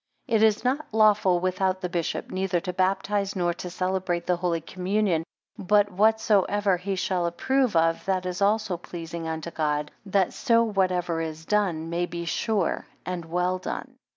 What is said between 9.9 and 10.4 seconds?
that